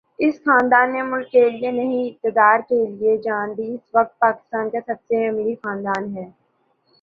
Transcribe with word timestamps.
اس 0.19 0.35
خاندان 0.45 0.91
نے 0.93 1.01
ملک 1.03 1.29
کے 1.31 1.43
لیے 1.49 1.71
نہیں 1.71 2.07
اقتدار 2.07 2.59
کے 2.69 2.85
لیے 2.87 3.15
جان 3.23 3.53
دی 3.57 3.67
اس 3.73 3.95
وقت 3.95 4.17
پاکستان 4.19 4.69
کا 4.69 4.79
سب 4.87 4.99
سے 5.07 5.27
امیر 5.27 5.53
خاندان 5.63 6.15
ہے 6.17 6.27